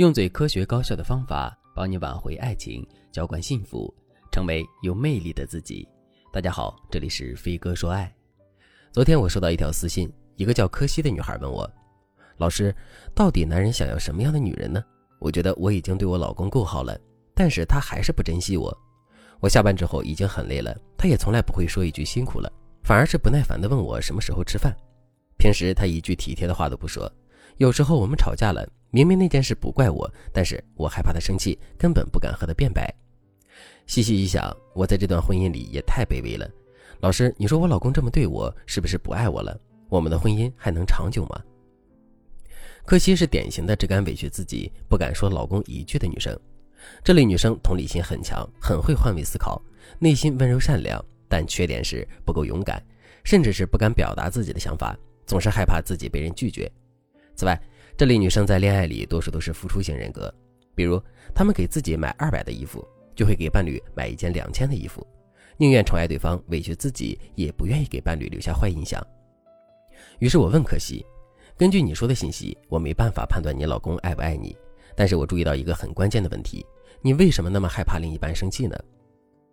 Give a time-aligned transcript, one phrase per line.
[0.00, 3.94] 用最科学高效的方法帮你挽回爱情，浇灌幸福，
[4.32, 5.86] 成为有魅力的自己。
[6.32, 8.10] 大家好，这里是飞哥说爱。
[8.92, 11.70] 昨天我收到一条私信，一个叫柯西的女孩问我
[12.40, 12.74] ：“老师，
[13.14, 14.82] 到底男人想要什么样的女人呢？
[15.18, 16.98] 我觉得我已经对我老公够好了，
[17.34, 18.74] 但是他还是不珍惜我。
[19.38, 22.50] 我下班之后已经很累了，他也从来不会说一句辛苦了，
[22.84, 24.74] 反而是不耐烦地问我什么时候吃饭。
[25.36, 27.06] 平时他一句体贴的话都不说，
[27.56, 32.92] 有时候我们吵架了。”明明那件事不怪我，但是我害怕他生气，根本不敢和他辩白。
[33.86, 36.50] 细细一想，我在这段婚姻里也太卑微了。
[36.98, 39.56] 老师，你说我老公这么对我，是不是不爱我了？
[39.88, 41.40] 我们的婚姻还能长久吗？
[42.84, 46.36] 可惜是典型的只敢委屈自己，不敢说老公一句的女生。
[47.04, 49.62] 这类女生同理心很强，很会换位思考，
[50.00, 52.84] 内心温柔善良，但缺点是不够勇敢，
[53.22, 56.68] 甚至是不敢表达自己的想法，总是害怕自己被人拒绝。
[57.40, 57.58] 此外，
[57.96, 60.30] 这类女生在恋爱里多数都是付出型人格，
[60.74, 61.02] 比如
[61.34, 65.06] 她们给自己买二百的衣服，就会给伴侣买一件两千的衣服，
[65.56, 69.02] 宁愿宠爱对方，委屈自己，也不愿意给伴侣留下坏印象。
[70.18, 71.02] 于是我问可惜，
[71.56, 74.54] 根据你说的信息，我没办法判断你老公爱不爱你，
[74.94, 76.62] 但是我注意到一个很关键的问题：
[77.00, 78.78] 你为什么那么害怕另一半生气呢？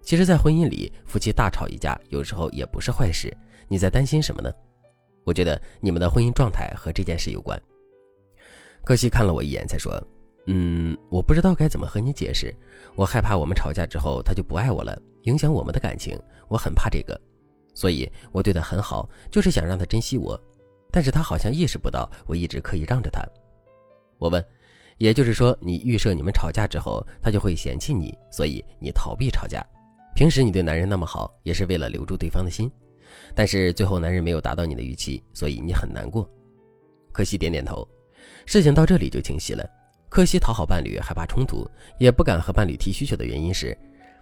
[0.02, 3.34] 其实，在婚姻里，夫妻大吵一架，有时候也不是坏事。
[3.70, 4.52] 你在担心什么呢？
[5.24, 7.58] 我觉得你们的婚姻状态和这件事有关。
[8.88, 10.02] 可惜看了我一眼，才说
[10.48, 12.56] ：“嗯，我不知道该怎么和你解释。
[12.96, 16.18] 我害怕我们吵架之后他就不爱我了，影响我们的感情。
[16.48, 17.20] 我很怕这个，
[17.74, 20.42] 所以我对他很好，就是想让他珍惜我。
[20.90, 23.22] 但是他好像意识不到我一直刻意让着他。”
[24.20, 24.42] 我问
[25.00, 29.62] ：“也就是说，你预设你们吵架之后他就会嫌弃你，所以你逃避吵架。
[30.16, 32.72] 平时你对男人那么好，也是为了留住对方的心。
[33.36, 36.26] 但是最后男人没有达到你的预期，所以你很难过。”
[37.12, 37.86] 可惜点点头。
[38.46, 39.68] 事情到这里就清晰了。
[40.10, 43.78] 柯西讨好伴侣，害怕冲突，也不敢和伴侣提需求的原因是，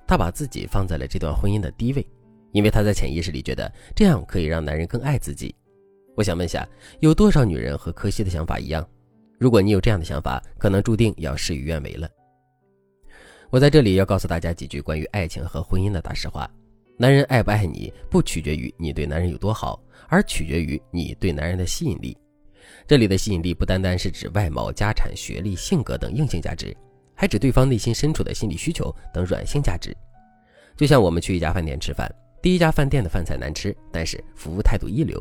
[0.08, 2.06] 他把自己放在了这段婚姻的低位，
[2.52, 5.54] 因为他在潜意识里觉得这样可以让男人更爱自己。
[6.16, 6.68] 我想问下，
[7.02, 8.88] 有多少女人和柯西的想法一样？
[9.38, 12.10] 如果你有这样的想法，可能注定要事与愿违了。
[13.52, 16.50] 我在这里要告诉大家几句关于爱情和婚姻的大实话：
[16.98, 22.18] 男人爱不爱你，不取决于你对男人有多好，而取决于你对男人的吸引力。
[22.88, 26.76] 这里的吸引力不单单是指外貌、家产、学历、性格等硬性价值，
[27.16, 29.96] 还指对方内心深处的心理需求等软性价值。
[30.78, 35.20] 就像我们去一家饭店吃饭，第一家饭店的饭菜难吃，但是服务态度一流；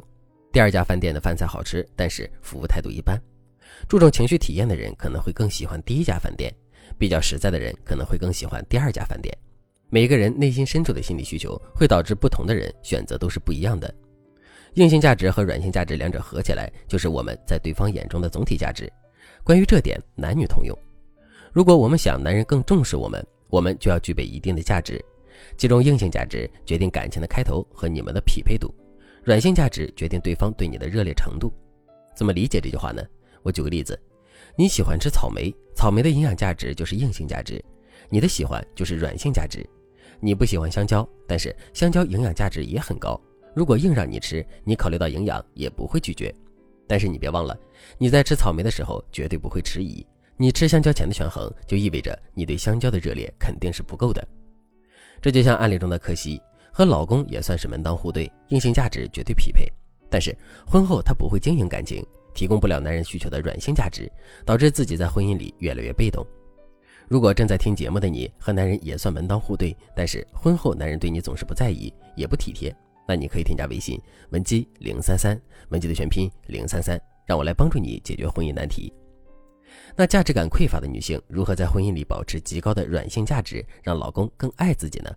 [0.52, 3.18] 第二家饭店的饭菜好吃，但是服务态度一般。
[3.88, 6.54] 注重情绪体验的人可能会更喜欢第一家饭店，
[6.98, 9.36] 比较实在的人可能会更喜欢第二家饭店。
[9.88, 13.92] 每个人内心深处的心理需求会导致不同的人选择都是不一样的。
[14.74, 18.92] 硬性价值和软性价值两者合起来，就是我们在对方眼中的总体价值。
[19.44, 20.76] 关于这点，男女通用。
[21.52, 25.00] 如果我们想男人更重视我们，我们就要具备一定的价值。
[25.56, 28.74] 其中，硬性价值决定感情的开头和你们的匹配度，
[29.22, 31.52] 软性价值决定对方对你的热烈程度。
[32.16, 33.00] 怎么理解这句话呢？
[33.42, 33.96] 我举个例子：
[34.56, 37.64] 你喜欢吃草莓，草莓的营养价值就是硬性价值，
[38.08, 39.64] 你的喜欢就是软性价值。
[40.18, 43.20] 你不喜欢香蕉，但是香蕉营养价值也很高。
[43.54, 46.34] 如果硬让你吃，你考虑到营养也不会拒绝。
[46.86, 47.56] 但是你别忘了，
[47.96, 50.04] 你在吃草莓的时候绝对不会迟疑。
[50.36, 54.26] 你吃香蕉前的权衡，就意味着你对香蕉的热烈肯定是不够的。
[55.22, 59.66] 这就像案例中的柯西和老公也算是门当户对，硬性价值绝对匹配。
[60.10, 62.04] 但是婚后她不会经营感情，
[62.34, 64.10] 提供不了男人需求的软性价值，
[64.44, 66.26] 导致自己在婚姻里越来越被动。
[67.06, 72.74] 如果正在听节目的你和男人也算门当户对，但是婚后男人对你总是不在意，也不体贴。
[73.06, 74.00] 那你可以添加微信
[74.30, 78.92] 文姬零三三，文姬的全拼零三三，让我来帮助你解决婚姻难题。
[79.96, 85.10] 那价值感匮乏的女性如何在婚姻里保持极高的软性价值，让老公更爱自己呢？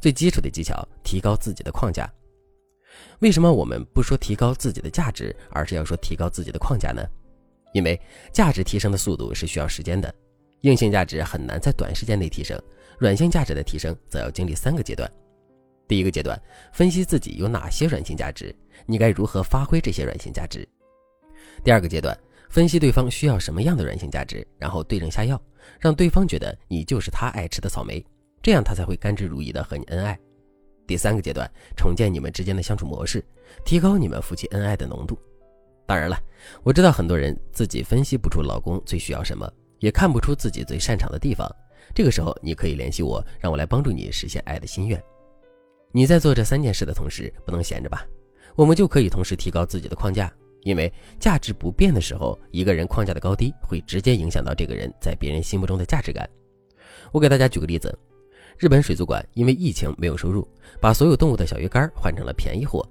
[0.00, 2.10] 最基础的技巧，提高自己的框架。
[3.20, 7.02] 为什么我们不说提高自己的价值，而是要说提高自己的框架呢？
[7.72, 8.00] 因为
[8.32, 10.12] 价值提升的速度是需要时间的，
[10.62, 12.60] 硬性价值很难在短时间内提升，
[12.98, 15.10] 软性价值的提升则要经历三个阶段。
[15.88, 16.40] 第一个阶段，
[16.70, 18.54] 分析自己有哪些软性价值，
[18.86, 20.68] 你该如何发挥这些软性价值。
[21.64, 22.16] 第二个阶段，
[22.50, 25.40] 分析对方需要什么样的软性价值，然后对症下药，
[25.80, 28.04] 让对方觉得你就是他爱吃的草莓，
[28.42, 30.18] 这样他才会甘之如饴的和你恩爱。
[30.86, 33.24] 第三个阶段，重建你们之间的相处模式，
[33.64, 35.18] 提高你们夫妻恩爱的浓度。
[35.86, 36.18] 当然了，
[36.62, 41.50] 我知道很多人自己分析不出老公最需要什么，也看不出自己最擅长的地方，
[41.94, 45.02] 这个时候你可以联系我，让我来帮助你实现爱的心愿。
[45.90, 48.06] 你在做这三件事的同时，不能闲着吧？
[48.54, 50.32] 我们就可以同时提高自己的框架，
[50.62, 56.28] 因为价值不变的时候，一个人框架的高低会直接影响到这个人在别人心目中的价值感。
[57.12, 57.96] 我给大家举个例子，
[58.58, 60.46] 日本水族馆因为疫情没有收入，
[60.80, 62.86] 把所有动物的小鱼干换成了便宜货，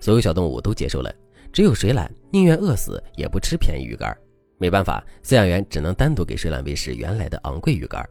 [0.00, 1.14] 所有小动物都接受了，
[1.52, 4.16] 只有水獭宁愿饿死也不吃便宜鱼干。
[4.58, 8.04] 没办法，饲养员只能单独给水獭喂食原来的昂贵鱼干。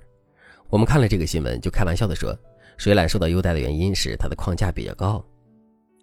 [0.70, 2.38] 我们看了这个新闻，就开玩笑的说，
[2.80, 5.24] 水獭受到优待的原因是它的框架比较高。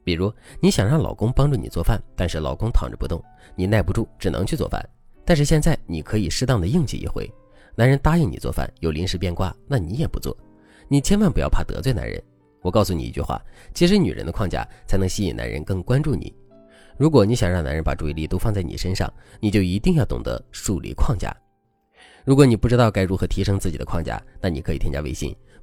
[0.05, 0.31] 比如
[0.61, 3.25] 你想让老公帮助你做饭，但是老公躺着不动，
[3.55, 4.87] 你耐不住，只能去做饭。
[5.25, 7.33] 但是现在你可以适当的硬气一回，
[7.75, 10.37] 男人答应你做饭，有临时变卦，那你也不做。
[10.87, 12.23] 你千万不要怕得罪男人。
[12.61, 13.43] 我告诉你一句话，
[13.73, 16.31] 其实女人的框架才能吸引男人更关注你。
[16.99, 21.35] 如果你想让男人把注意力都放在你身上，你就一定要懂得树立框架。
[22.27, 25.35] 如果你不知道该如何提升自己的框架，那你可以添加微信